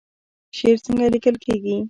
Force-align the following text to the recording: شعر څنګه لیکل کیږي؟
شعر 0.57 0.77
څنګه 0.85 1.05
لیکل 1.13 1.35
کیږي؟ 1.43 1.75